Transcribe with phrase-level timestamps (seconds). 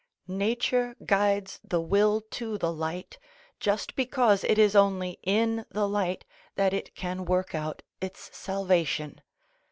[0.27, 3.19] Nature guides the will to the light,
[3.59, 9.21] just because it is only in the light that it can work out its salvation.